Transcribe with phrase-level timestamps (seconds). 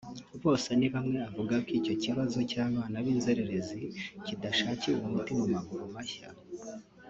[0.43, 3.79] Bosenibamwe avuga ko icyo kibazo cy’abana b’inzererezi
[4.25, 6.27] kidashakiwe umuti mu maguru mashya